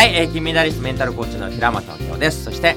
[0.00, 2.44] はい、えー、金メダリストメンタルコーチの平本明夫です。
[2.44, 2.74] そして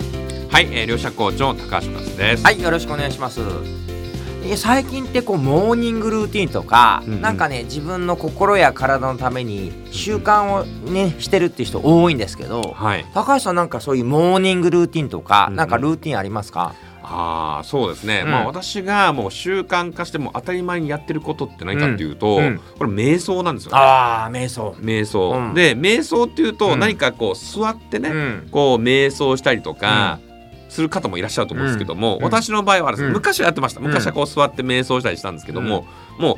[0.50, 2.44] はい、えー、両者校長高橋和です。
[2.44, 3.40] はいよろしくお願いします。
[3.40, 7.22] えー最近ってこうモーニングルーティンとか、うんうん。
[7.22, 13.06] なんかね自分の心や体のために習慣をねしてるっていう人多いんですけどはい。
[13.14, 15.56] 高橋さんなんかそういうモーニングルーティンとか、うんうん。
[15.56, 16.76] なんかルーティンありますか？
[16.76, 18.22] ああ、そうですね。
[18.26, 18.32] うん。
[18.32, 22.44] まあ私がもう習慣化しても当たり前にやってることって何かっていうと、うん。
[22.46, 22.62] うん。
[22.78, 23.78] これ瞑想なんですよ、ね。
[23.78, 24.76] ああ瞑想。
[24.80, 25.54] 瞑想、うん。
[25.54, 26.80] で瞑想っていうと、うん。
[26.80, 28.48] 何かこう座ってね、うん。
[28.52, 30.20] こう瞑想したりとか。
[30.70, 32.24] する方もいらっしゃると思うんですけども、うん。
[32.24, 33.14] 私の場合はですね、うん。
[33.14, 33.80] 昔はやってました。
[33.80, 35.86] 昔はこう座って瞑想したりしたんですけども、
[36.18, 36.38] もう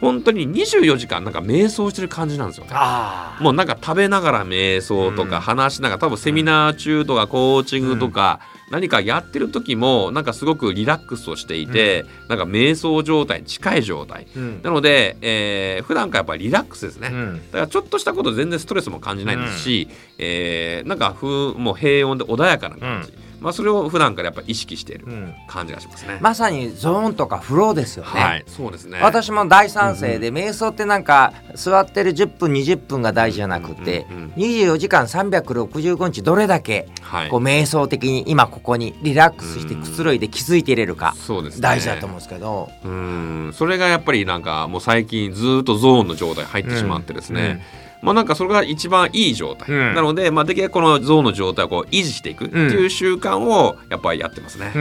[0.00, 5.28] 本当に24時間なんか瞑想してる感じなんですよああもうなんか食べながら瞑想とうん。
[5.30, 8.40] か話しながら多分セミナー中とかコーチングとか
[8.70, 14.26] 何かやってる時もなんかすごくリラックスをしていてなんか瞑想状態に近い状態。
[14.36, 14.60] うん。
[14.62, 17.10] なので、えー普段からやっぱりリラックスですね。
[17.12, 17.36] うん。
[17.52, 25.34] だからちょっとしたことで全然ストレスも感じないですし、えーなんかふもう平穏で穏やかな感じ、まあ、それを普段からやっぱ意識しているうん。
[25.46, 26.18] 感じがしますね。
[26.20, 28.98] まさにゾーンとかフローですよね、はい、そうですね。
[29.02, 37.28] 私も大賛成で、瞑想ってなんか座ってる10分20分が大事じゃなくて、うんうんうん24時間365日どれだけはい。
[37.30, 41.62] こう瞑想的に今ここにリラックスしてくつろいで気づいていれるかそうですね。
[41.62, 43.52] 大事だと思うんですけど、うん。
[43.54, 47.64] それがやっぱりなんかもう最近ずっとゾーンの状態入ってしまってですね、
[48.02, 49.94] まあなんかそれが一番いい状態、うん。
[49.94, 54.72] なので、まあ、できるだけこのゾーンの状態をこう維持していくっていう習慣をやっぱりやってますね。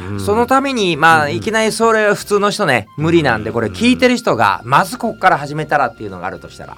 [0.00, 0.20] うん。
[0.20, 6.76] そのためにまあうんいきなりそれは普通の人ね無理なんでこれ聞いてる人がまずここから始めたらっていうのがあるとしたら。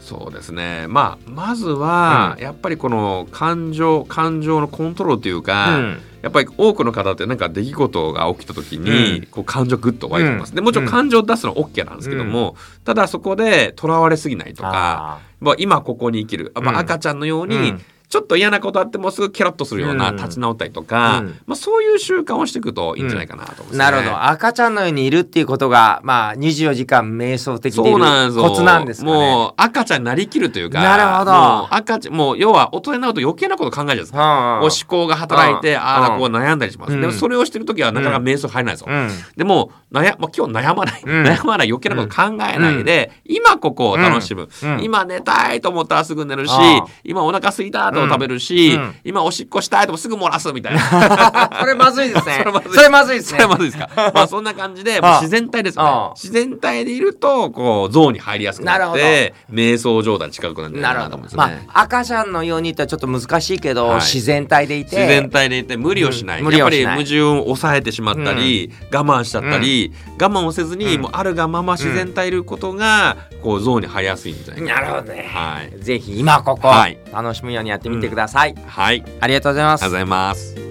[0.00, 0.86] そうですね。
[0.88, 9.26] まあまずはやっぱりこの感情感情のコントロールというか、うんやっぱり多くの方ってなんか出来事が起きた時に、うん。
[9.26, 10.54] こう感情グッと湧いてます、うん。
[10.56, 16.78] でもちろん感情を出すのは OK なんですけども、ただそこでとらわれすぎないとか、まあ、今ここに生きる、まあうん。
[16.78, 20.16] 赤ちゃんのように、うんちょっと嫌なことあってもすぐケロッとするようなうん。
[20.16, 21.26] 立ち直ったりとか、うん。
[21.46, 23.78] まあ、そういう習慣をしていくといいんじゃないかなと思います、ね。
[23.78, 24.24] なるほど。
[24.24, 28.00] 赤ちゃんのようにいるっていうことがまあ24時間瞑想的でいる
[28.34, 29.12] コツなんですかね。
[29.12, 31.32] もう赤ちゃんになりきるというかなるほど。
[31.32, 35.80] もう赤ちゃんもう要は大人になると余計なこと考えちゃうんですうんうんこう思考が働いて、うん。
[35.80, 37.00] ああこう悩んだりします、うん。
[37.00, 39.08] でもそれをしてる時はなかなか瞑想入らないですよ、うん。
[39.36, 41.22] でも悩、まあ、今日悩まない、うん。
[41.22, 44.82] 悩まない余計なこと考えないで、今ここを楽しむ、うん。
[44.82, 48.94] 今寝たいと思ったらすぐ寝るし、ああ今お腹空いたと食べるし、うん。
[49.04, 50.80] 今おしっこしたいともすぐ漏らすみたいな。
[51.60, 52.38] それまずいですね。
[52.38, 53.38] それまずいそれまずいですね。
[53.40, 54.12] それはまずいですか。
[54.14, 55.84] まあそんな感じで自然体ですね。
[56.14, 64.00] 自然体でいるとこうゾーンに入りやすくなって瞑想状態に近くなるんじゃないかなと思うんですよね、まあ赤ちゃんのように言ったらちょっと難しいけど、はい。
[64.00, 64.96] 自然体でいて。
[64.96, 66.44] 自然体でいて無理をしない、うん。
[66.46, 71.02] 無理やっぱり矛盾を抑えてしまったり、我慢しちゃったり、我慢をせずに、うん。
[71.02, 74.80] もうあるがまま自然体いることが、こうゾーンに入りやすいんじゃないかな。
[74.80, 75.82] るほどね、はい。
[75.82, 76.98] ぜひ今ここ、はい。
[77.12, 79.02] 楽しむようにやってみてください、はい。
[79.20, 79.80] ありありがとうございます。
[79.80, 80.69] がとうございます